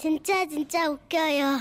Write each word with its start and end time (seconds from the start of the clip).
진짜 0.00 0.48
진짜 0.48 0.88
웃겨요. 0.88 1.58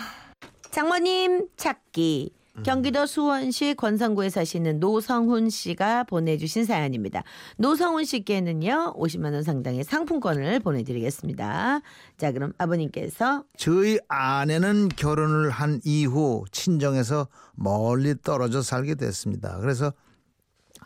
장모님 0.71 1.49
찾기. 1.57 2.31
경기도 2.63 3.05
수원시 3.05 3.73
권성구에 3.73 4.29
사시는 4.29 4.79
노성훈 4.79 5.49
씨가 5.49 6.05
보내주신 6.05 6.63
사연입니다. 6.63 7.23
노성훈 7.57 8.05
씨께는요 8.05 8.93
50만 8.95 9.33
원 9.33 9.43
상당의 9.43 9.83
상품권을 9.83 10.61
보내드리겠습니다. 10.61 11.81
자 12.17 12.31
그럼 12.31 12.53
아버님께서 12.57 13.43
저희 13.57 13.99
아내는 14.07 14.87
결혼을 14.95 15.49
한 15.49 15.81
이후 15.83 16.45
친정에서 16.53 17.27
멀리 17.55 18.15
떨어져 18.21 18.61
살게 18.61 18.95
됐습니다. 18.95 19.57
그래서 19.59 19.91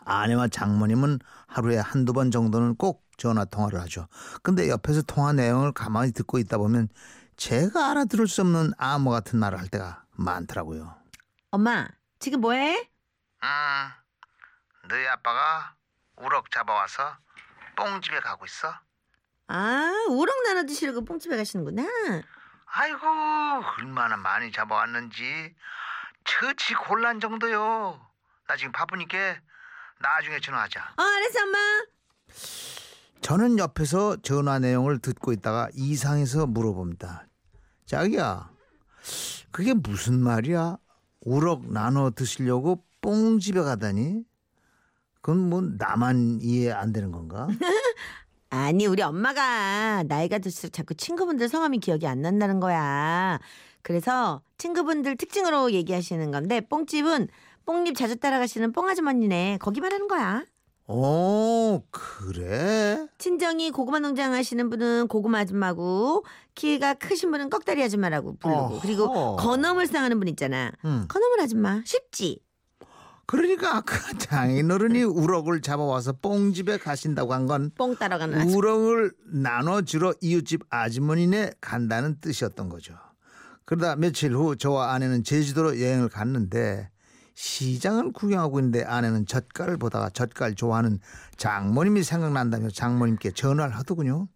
아내와 0.04 0.48
장모님은 0.48 1.20
하루에 1.46 1.78
한두 1.78 2.12
번 2.14 2.32
정도는 2.32 2.74
꼭 2.74 3.04
전화 3.16 3.44
통화를 3.44 3.80
하죠. 3.82 4.08
근데 4.42 4.68
옆에서 4.68 5.02
통화 5.02 5.32
내용을 5.32 5.70
가만히 5.70 6.10
듣고 6.10 6.38
있다 6.38 6.58
보면 6.58 6.88
제가 7.36 7.90
알아들을 7.90 8.26
수 8.28 8.42
없는 8.42 8.72
암호 8.78 9.10
같은 9.10 9.38
말을 9.38 9.58
할 9.58 9.68
때가 9.68 10.04
많더라고요. 10.12 10.94
엄마 11.50 11.86
지금 12.18 12.40
뭐해? 12.40 12.90
음, 13.42 13.88
너희 14.88 15.06
아빠가 15.08 15.74
우럭 16.16 16.50
잡아와서 16.50 17.16
뽕집에 17.76 18.20
가고 18.20 18.44
있어. 18.44 18.72
아 19.48 19.92
우럭 20.08 20.42
나눠 20.44 20.64
드시려고 20.64 21.04
뽕집에 21.04 21.36
가시는구나. 21.36 21.82
아이고 22.66 23.06
얼마나 23.78 24.16
많이 24.16 24.50
잡아왔는지 24.52 25.54
처치 26.24 26.74
곤란 26.74 27.20
정도요. 27.20 28.00
나 28.46 28.56
지금 28.56 28.72
바쁘니까 28.72 29.36
나중에 30.00 30.40
전화하자. 30.40 30.94
어 30.96 31.02
알았어 31.02 31.42
엄마. 31.44 31.58
저는 33.24 33.58
옆에서 33.58 34.18
전화 34.20 34.58
내용을 34.58 34.98
듣고 34.98 35.32
있다가 35.32 35.70
이상해서 35.72 36.46
물어봅니다. 36.46 37.26
자기야, 37.86 38.50
그게 39.50 39.72
무슨 39.72 40.20
말이야? 40.20 40.76
우럭 41.22 41.72
나눠 41.72 42.10
드시려고 42.10 42.84
뽕집에 43.00 43.62
가다니? 43.62 44.24
그건 45.22 45.38
뭐 45.48 45.62
나만 45.62 46.40
이해 46.42 46.70
안 46.70 46.92
되는 46.92 47.12
건가? 47.12 47.48
아니 48.50 48.84
우리 48.84 49.00
엄마가 49.00 50.02
나이가 50.02 50.38
들수록 50.38 50.74
자꾸 50.74 50.94
친구분들 50.94 51.48
성함이 51.48 51.78
기억이 51.78 52.06
안 52.06 52.20
난다는 52.20 52.60
거야. 52.60 53.40
그래서 53.80 54.42
친구분들 54.58 55.16
특징으로 55.16 55.72
얘기하시는 55.72 56.30
건데 56.30 56.60
뽕집은 56.60 57.28
뽕잎 57.64 57.96
자주 57.96 58.16
따라가시는 58.16 58.72
뽕아주머니네 58.72 59.60
거기 59.62 59.80
말하는 59.80 60.08
거야. 60.08 60.44
어, 61.74 61.82
그래? 61.90 63.06
친정이 63.18 63.70
고구마 63.70 63.98
농장 63.98 64.32
하시는 64.32 64.68
분은 64.70 65.08
고구마 65.08 65.40
아줌마고 65.40 66.24
키가 66.54 66.94
크신 66.94 67.30
분은 67.30 67.50
꺽다리 67.50 67.82
아줌마라고 67.82 68.36
부르고 68.36 68.58
어허. 68.60 68.80
그리고 68.80 69.36
건어물 69.36 69.86
상하는 69.86 70.18
분 70.18 70.28
있잖아. 70.28 70.70
응. 70.84 71.06
건어물 71.08 71.40
아줌마 71.40 71.82
쉽지? 71.84 72.40
그러니까 73.26 73.76
아까 73.76 73.96
장인어른이 74.18 75.02
우럭을 75.04 75.62
잡아와서 75.62 76.12
뽕집에 76.12 76.76
가신다고 76.76 77.32
한 77.32 77.46
건 77.46 77.70
뽕 77.74 77.96
따라가는 77.96 78.38
아줌마. 78.38 78.56
우럭을 78.56 79.12
나눠주러 79.32 80.12
이웃집 80.20 80.60
아주머니네 80.68 81.52
간다는 81.60 82.20
뜻이었던 82.20 82.68
거죠. 82.68 82.94
그러다 83.64 83.96
며칠 83.96 84.34
후 84.34 84.56
저와 84.56 84.92
아내는 84.92 85.24
제주도로 85.24 85.80
여행을 85.80 86.10
갔는데 86.10 86.90
시장을 87.34 88.12
구경하고 88.12 88.58
있는데 88.60 88.84
아내는 88.84 89.26
젓갈을 89.26 89.76
보다가 89.76 90.10
젓갈 90.10 90.54
좋아하는 90.54 91.00
장모님이 91.36 92.02
생각난다며 92.02 92.70
장모님께 92.70 93.32
전화를 93.32 93.76
하더군요. 93.76 94.28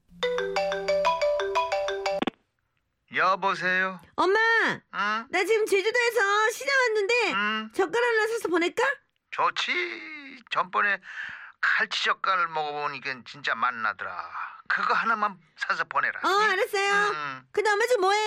여보세요. 3.15 4.01
엄마 4.17 4.39
응? 4.71 5.27
나 5.31 5.45
지금 5.45 5.65
제주도에서 5.67 6.51
시장 6.53 6.75
왔는데 6.79 7.15
응? 7.33 7.71
젓갈 7.75 8.03
하나 8.03 8.27
사서 8.29 8.49
보낼까? 8.49 8.83
좋지. 9.31 9.73
전번에 10.51 11.01
칼치 11.61 12.05
젓갈 12.05 12.49
먹어보니까 12.49 13.23
진짜 13.27 13.55
맛나더라. 13.55 14.13
그거 14.69 14.93
하나만 14.95 15.39
사서 15.57 15.85
보내라. 15.85 16.21
어 16.23 16.29
알았어요. 16.29 16.93
응. 17.15 17.43
근데 17.53 17.71
엄마 17.71 17.87
지금 17.87 18.03
뭐해? 18.03 18.19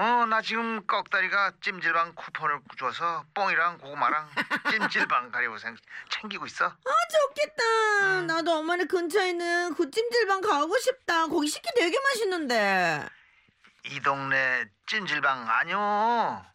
어, 0.00 0.26
나 0.26 0.40
지금 0.42 0.86
꺽다리가 0.86 1.54
찜질방 1.60 2.14
쿠폰을 2.14 2.60
줘서 2.78 3.24
뽕이랑 3.34 3.78
고구마랑 3.78 4.30
찜질방 4.70 5.32
가려고 5.32 5.58
생- 5.58 5.76
챙기고 6.08 6.46
있어. 6.46 6.66
아 6.66 6.90
좋겠다. 7.10 8.22
나도 8.22 8.58
엄마네 8.58 8.84
근처에 8.84 9.30
있는 9.30 9.74
그 9.74 9.90
찜질방 9.90 10.40
가고 10.40 10.78
싶다. 10.78 11.26
거기 11.26 11.48
식기 11.48 11.68
되게 11.74 11.98
맛있는데. 11.98 13.08
이 13.86 13.98
동네 13.98 14.66
찜질방 14.86 15.48
아니요. 15.50 16.46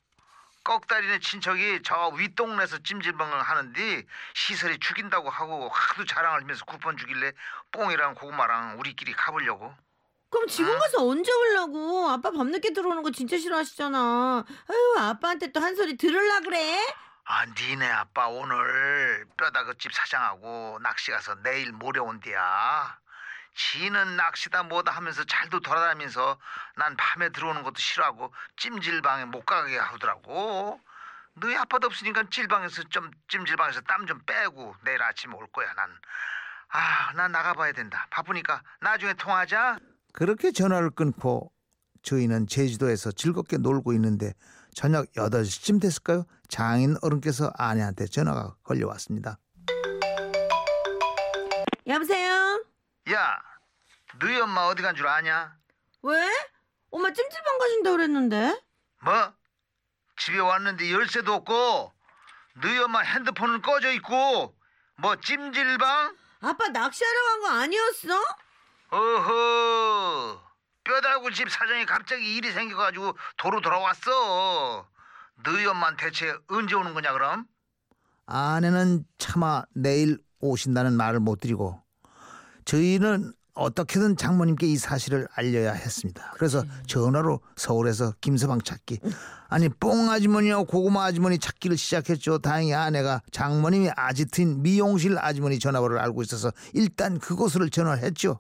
꺽다리네 0.64 1.20
친척이 1.20 1.82
저 1.84 2.08
윗동네에서 2.16 2.78
찜질방을 2.78 3.42
하는데 3.42 4.04
시설이 4.36 4.80
죽인다고 4.80 5.30
하고 5.30 5.68
하도 5.68 6.06
자랑을 6.06 6.44
하면서 6.44 6.64
쿠폰 6.64 6.96
주길래 6.96 7.34
뽕이랑 7.74 8.16
고구마랑 8.16 8.80
우리끼리 8.80 9.12
가보려고. 9.12 9.76
그럼 10.34 10.48
지금 10.48 10.78
가서 10.80 11.06
언제 11.06 11.32
오려고? 11.32 12.10
아빠 12.10 12.32
밤늦게 12.32 12.74
들어오는 12.74 13.04
거 13.04 13.12
진짜 13.12 13.38
싫어하시잖아. 13.38 14.44
아유 14.68 14.96
아빠한테 14.98 15.52
또 15.52 15.62
한 15.62 15.76
소리 15.76 15.96
들을라 15.96 16.40
그래? 16.40 16.84
아, 17.26 17.46
니네 17.46 17.88
아빠 17.90 18.28
오늘 18.28 19.26
뼈다귀집 19.38 19.94
사장하고 19.94 20.80
낚시 20.82 21.12
가서 21.12 21.36
내일 21.44 21.72
모레 21.72 22.00
온대야. 22.00 22.98
지는 23.56 24.18
낚시다 24.18 24.64
뭐다 24.64 24.92
하면서 24.92 25.24
잘도 25.24 25.60
돌아다니면서 25.60 26.38
난 26.78 26.98
밤에 26.98 27.30
들어오는 27.30 27.62
것도 27.62 27.76
싫어하고 27.78 28.34
찜질방에 28.58 29.26
못 29.26 29.46
가게 29.46 29.78
하더라고. 29.78 30.82
너희 31.36 31.56
아빠도 31.56 31.88
없으니까 31.88 32.24
찔방에서 32.32 32.84
좀 32.90 33.12
찜질방에서 33.30 33.82
땀 33.82 34.06
좀 34.08 34.20
빼고 34.26 34.76
내일 34.82 35.02
아침에 35.04 35.34
올 35.36 35.48
거야 35.52 35.72
난. 35.76 35.96
아, 36.70 37.14
난 37.14 37.32
나가봐야 37.32 37.72
된다. 37.74 38.08
바쁘니까 38.10 38.64
나중에 38.82 39.14
통화하자. 39.14 39.78
그렇게 40.14 40.52
전화를 40.52 40.92
끊고 40.92 41.52
저희는 42.04 42.48
제주도에서 42.48 43.12
즐겁게 43.12 43.58
놀고 43.58 43.94
있는데 43.94 44.34
저녁 44.76 45.12
8시쯤 45.14 45.82
됐을까요? 45.82 46.26
장인 46.48 46.96
어른께서 47.02 47.52
아내한테 47.58 48.06
전화가 48.06 48.56
걸려왔습니다. 48.64 49.40
여보세요? 51.88 52.64
야, 53.12 53.38
너희 54.20 54.40
엄마 54.40 54.62
어디 54.68 54.82
간 54.82 54.96
줄 54.96 55.08
아냐? 55.08 55.58
왜? 56.04 56.30
엄마 56.92 57.12
찜질방 57.12 57.58
가신다 57.58 57.92
그랬는데? 57.92 58.62
뭐? 59.04 59.34
집에 60.18 60.38
왔는데 60.40 60.92
열쇠도 60.92 61.34
없고 61.34 61.92
너희 62.62 62.78
엄마 62.80 63.00
핸드폰은 63.00 63.62
꺼져 63.62 63.92
있고 63.94 64.56
뭐 64.98 65.16
찜질방? 65.20 66.16
아빠 66.42 66.68
낚시하러 66.70 67.18
간 67.24 67.40
거 67.42 67.48
아니었어? 67.62 68.22
어허 68.94 70.40
뼈다구 70.84 71.32
집 71.34 71.50
사장이 71.50 71.84
갑자기 71.88 72.36
일이 72.36 72.52
생겨가지고 72.52 73.14
도로 73.38 73.60
돌아왔어 73.60 74.88
너희 75.44 75.66
엄마는 75.66 75.98
대체 75.98 76.32
언제 76.48 76.76
오는 76.76 76.94
거냐 76.94 77.12
그럼? 77.14 77.46
아내는 78.28 79.06
차마 79.18 79.64
내일 79.74 80.20
오신다는 80.42 80.94
말을 80.94 81.20
못 81.20 81.40
드리고 81.40 81.82
저희는 82.66 83.34
어떻게든 83.56 84.16
장모님께 84.16 84.68
이 84.68 84.78
사실을 84.78 85.28
알려야 85.36 85.74
했습니다. 85.74 86.32
그래서 86.36 86.64
전화로 86.88 87.40
서울에서 87.56 88.14
김서방 88.22 88.62
찾기 88.62 89.00
아니 89.50 89.70
뽕 89.70 90.10
아주머니와 90.12 90.64
고구마 90.64 91.06
아주머니 91.06 91.40
찾기를 91.40 91.78
시작했죠. 91.78 92.38
다행히 92.40 92.76
아내가 92.76 93.22
장모님이 93.32 93.90
아지트인 93.96 94.62
미용실 94.62 95.18
아주머니 95.18 95.58
전화번호를 95.58 96.00
알고 96.00 96.22
있어서 96.22 96.52
일단 96.74 97.18
그곳을 97.18 97.70
전화를 97.72 98.04
했죠. 98.04 98.40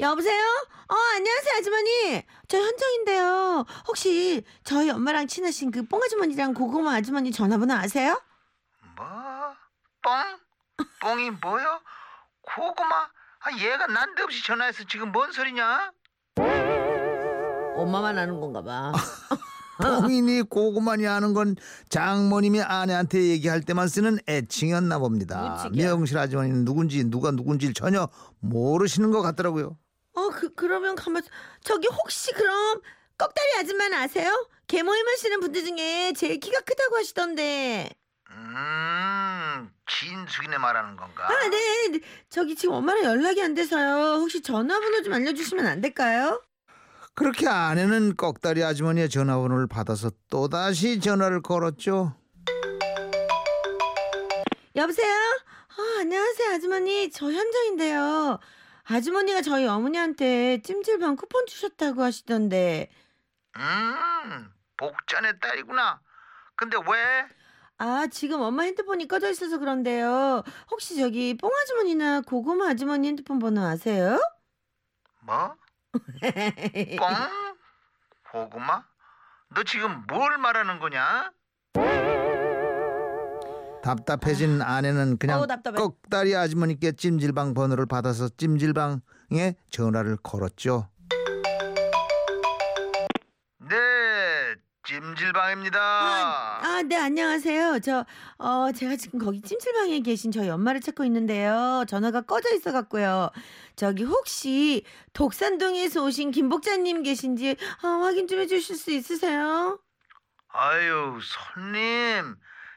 여보세요? 0.00 0.40
어, 0.88 0.94
안녕하세요, 1.16 1.54
아주머니. 1.58 2.22
저 2.48 2.56
현정인데요. 2.58 3.66
혹시 3.86 4.42
저희 4.64 4.88
엄마랑 4.88 5.26
친하신 5.26 5.70
그 5.70 5.82
뽕아주머니랑 5.86 6.54
고구마 6.54 6.94
아주머니 6.94 7.30
전화번호 7.30 7.74
아세요? 7.74 8.18
뭐? 8.96 9.04
뽕? 10.02 10.86
뽕이 11.02 11.30
뭐요? 11.42 11.80
고구마? 12.40 12.94
아, 13.42 13.58
얘가 13.58 13.86
난데없이 13.88 14.42
전화해서 14.44 14.84
지금 14.88 15.12
뭔 15.12 15.30
소리냐? 15.32 15.92
엄마만 17.76 18.16
아는 18.16 18.40
건가 18.40 18.62
봐. 18.62 18.92
뽕이니 19.82 20.42
고구마니 20.42 21.04
하는 21.04 21.34
건 21.34 21.56
장모님이 21.90 22.62
아내한테 22.62 23.22
얘기할 23.28 23.62
때만 23.62 23.88
쓰는 23.88 24.18
애칭이었나 24.26 24.98
봅니다. 24.98 25.62
무지개야. 25.64 25.70
미용실 25.94 26.16
아주머니는 26.18 26.64
누군지 26.64 27.04
누가 27.04 27.30
누군지 27.30 27.72
전혀 27.74 28.08
모르시는 28.40 29.10
것 29.10 29.20
같더라고요. 29.22 29.76
어, 30.14 30.28
그, 30.30 30.54
그러면 30.54 30.94
가만, 30.96 31.22
저기 31.62 31.88
혹시 31.88 32.32
그럼 32.32 32.80
꺽다리 33.18 33.56
아줌마는 33.60 33.98
아세요? 33.98 34.48
개모임 34.66 35.06
하시는 35.06 35.40
분들 35.40 35.64
중에 35.64 36.12
제일 36.16 36.40
키가 36.40 36.60
크다고 36.60 36.96
하시던데. 36.96 37.90
음, 38.30 39.70
진숙이네 39.86 40.58
말하는 40.58 40.96
건가? 40.96 41.28
아, 41.28 41.48
네. 41.48 41.88
네. 41.88 42.00
저기 42.28 42.54
지금 42.54 42.74
엄마랑 42.76 43.04
연락이 43.04 43.42
안 43.42 43.54
돼서요. 43.54 44.18
혹시 44.20 44.40
전화번호 44.40 45.02
좀 45.02 45.12
알려주시면 45.12 45.66
안 45.66 45.80
될까요? 45.80 46.40
그렇게 47.14 47.48
아내는 47.48 48.16
꺽다리 48.16 48.62
아주머니의 48.62 49.10
전화번호를 49.10 49.66
받아서 49.66 50.10
또다시 50.30 51.00
전화를 51.00 51.42
걸었죠. 51.42 52.14
여보세요? 54.76 55.12
아, 55.12 56.00
안녕하세요, 56.00 56.54
아주머니. 56.54 57.10
저 57.10 57.30
현정인데요. 57.30 58.38
아주머니가 58.90 59.40
저희 59.42 59.66
어머니한테 59.66 60.62
찜질방 60.62 61.14
쿠폰 61.14 61.46
주셨다고 61.46 62.02
하시던데. 62.02 62.90
음, 63.56 64.52
복전의 64.76 65.38
딸이구나. 65.40 66.00
근데 66.56 66.76
왜? 66.76 67.28
아, 67.78 68.06
지금 68.10 68.40
엄마 68.40 68.64
핸드폰이 68.64 69.06
꺼져 69.06 69.30
있어서 69.30 69.58
그런데요. 69.58 70.42
혹시 70.70 70.96
저기 70.96 71.36
뽕 71.36 71.50
아주머니나 71.62 72.22
고구마 72.22 72.70
아주머니 72.70 73.08
핸드폰 73.08 73.38
번호 73.38 73.62
아세요? 73.62 74.18
뭐? 75.20 75.54
뻥? 76.98 77.54
고구마? 78.32 78.84
너 79.54 79.62
지금 79.62 80.04
뭘 80.08 80.36
말하는 80.38 80.78
거냐? 80.80 81.32
답답해진 83.82 84.60
아내는 84.62 85.16
그냥 85.18 85.38
어우, 85.40 85.46
답답해. 85.46 85.76
꺽다리 85.76 86.36
아주머니께 86.36 86.92
찜질방 86.92 87.54
번호를 87.54 87.86
받아서 87.86 88.28
찜질방에 88.28 89.56
전화를 89.70 90.18
걸었죠. 90.22 90.88
네, 93.58 93.76
찜질방입니다. 94.84 95.78
아, 95.80 96.60
아, 96.62 96.82
네, 96.82 96.96
안녕하세요. 96.96 97.78
저, 97.80 98.04
어, 98.38 98.70
제가 98.72 98.96
지금 98.96 99.18
거기 99.18 99.40
찜질방에 99.40 100.00
계신 100.00 100.30
저희 100.32 100.48
엄마를 100.50 100.80
찾고 100.80 101.04
있는데요. 101.04 101.84
전화가 101.88 102.22
꺼져 102.22 102.54
있어갖고요. 102.54 103.30
저기 103.76 104.02
혹시 104.04 104.84
독산동에서 105.14 106.04
오신 106.04 106.32
김복자님 106.32 107.02
계신지 107.02 107.56
어, 107.82 107.86
확인 107.86 108.26
좀 108.28 108.40
해주실 108.40 108.76
수 108.76 108.90
있으세요? 108.90 109.78
아유, 110.52 111.18
손님. 111.54 112.34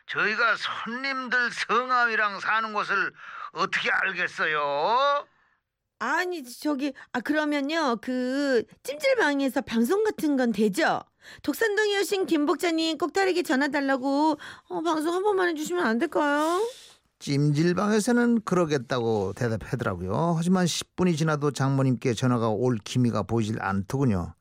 저희가 0.08 0.56
손님들 0.86 1.52
성함이랑 1.52 2.40
사는 2.40 2.74
곳을 2.74 3.14
어떻게 3.54 3.90
알겠어요? 3.90 5.26
아니, 6.00 6.44
저기, 6.44 6.94
아, 7.14 7.20
그러면요. 7.22 7.98
그, 8.02 8.64
찜질방에서 8.84 9.62
방송 9.62 10.04
같은 10.04 10.36
건 10.36 10.52
되죠? 10.52 11.02
독산동에 11.44 12.00
오신 12.00 12.26
김복자님 12.26 12.98
꼭 12.98 13.14
다르게 13.14 13.44
전화 13.44 13.70
달라고 13.70 14.38
어, 14.70 14.82
방송 14.82 15.14
한 15.14 15.24
번만 15.24 15.48
해주시면 15.50 15.86
안 15.86 15.98
될까요? 15.98 16.60
찜질방에서는 17.20 18.42
그러겠다고 18.42 19.32
대답하더라고요. 19.38 20.36
하지만 20.38 20.66
10분이 20.66 21.18
지나도 21.18 21.52
장모님께 21.52 22.14
전화가 22.14 22.50
올 22.50 22.78
기미가 22.84 23.24
보이질 23.24 23.62
않더군요. 23.62 24.34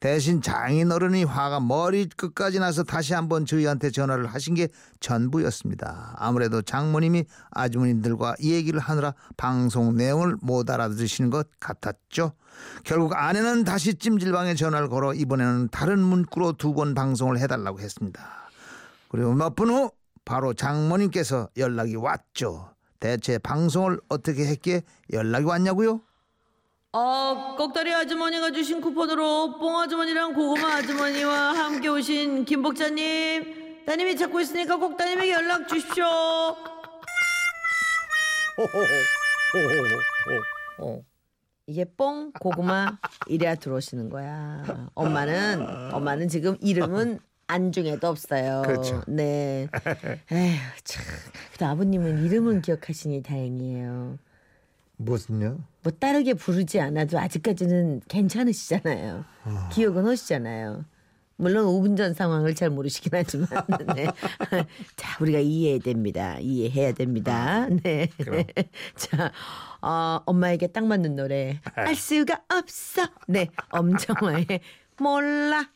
대신 0.00 0.40
장인 0.42 0.90
어른이 0.92 1.24
화가 1.24 1.60
머리 1.60 2.08
끝까지 2.08 2.58
나서 2.58 2.82
다시 2.82 3.14
한번 3.14 3.44
저희한테 3.46 3.90
전화를 3.90 4.26
하신 4.26 4.54
게 4.54 4.68
전부였습니다. 5.00 6.14
아무래도 6.18 6.62
장모님이 6.62 7.24
아주머님들과 7.50 8.36
이 8.40 8.52
얘기를 8.52 8.80
하느라 8.80 9.14
방송 9.36 9.96
내용을 9.96 10.36
못 10.40 10.68
알아들으시는 10.70 11.30
것 11.30 11.48
같았죠. 11.60 12.32
결국 12.84 13.14
아내는 13.14 13.64
다시 13.64 13.94
찜질방에 13.94 14.54
전화를 14.54 14.88
걸어 14.88 15.14
이번에는 15.14 15.68
다른 15.70 15.98
문구로 16.00 16.54
두 16.54 16.74
번 16.74 16.94
방송을 16.94 17.38
해달라고 17.38 17.80
했습니다. 17.80 18.50
그리고 19.08 19.34
몇 19.34 19.54
분 19.54 19.70
후 19.70 19.90
바로 20.24 20.54
장모님께서 20.54 21.48
연락이 21.56 21.96
왔죠. 21.96 22.70
대체 23.00 23.38
방송을 23.38 23.98
어떻게 24.08 24.46
했기에 24.46 24.82
연락이 25.12 25.46
왔냐고요? 25.46 26.00
어, 26.92 27.54
꼭다리 27.56 27.94
아주머니가 27.94 28.50
주신 28.50 28.80
쿠폰으로 28.80 29.58
뽕 29.58 29.78
아주머니랑 29.78 30.34
고구마 30.34 30.74
아주머니와 30.76 31.52
함께 31.52 31.86
오신 31.86 32.44
김복자님, 32.44 33.84
따님이 33.86 34.16
찾고 34.16 34.40
있으니까 34.40 34.76
꼭 34.76 34.96
따님에게 34.96 35.32
연락 35.32 35.68
주십시오. 35.68 36.04
이게 41.66 41.84
뽕 41.96 42.32
고구마 42.32 42.98
이래야 43.28 43.54
들어오시는 43.54 44.10
거야. 44.10 44.90
엄마는 44.94 45.94
엄마는 45.94 46.26
지금 46.28 46.56
이름은 46.60 47.20
안중에도 47.46 48.08
없어요. 48.08 48.62
그렇죠. 48.66 49.04
네. 49.06 49.68
에휴 50.32 50.58
참. 50.82 51.04
그래도 51.52 51.66
아버님은 51.66 52.24
이름은 52.24 52.62
기억하시니 52.62 53.22
다행이에요. 53.22 54.18
무슨요? 54.96 55.58
뭐 55.82 55.92
따르게 55.92 56.34
부르지 56.34 56.80
않아도 56.80 57.18
아직까지는 57.18 58.02
괜찮으시잖아요. 58.08 59.24
기억은 59.72 60.06
하시잖아요. 60.06 60.84
물론 61.36 61.64
5분 61.64 61.96
전 61.96 62.12
상황을 62.12 62.54
잘 62.54 62.68
모르시긴 62.68 63.12
하지만 63.14 63.48
네. 63.96 64.06
자 64.96 65.16
우리가 65.20 65.38
이해해야 65.38 65.78
됩니다. 65.80 66.36
이해해야 66.38 66.92
됩니다. 66.92 67.66
네. 67.82 68.10
자 68.94 69.32
어, 69.80 70.20
엄마에게 70.26 70.66
딱 70.66 70.84
맞는 70.84 71.16
노래 71.16 71.58
알 71.74 71.94
수가 71.94 72.42
없어. 72.48 73.08
네 73.26 73.48
엄정화의 73.70 74.60
몰라. 74.98 75.70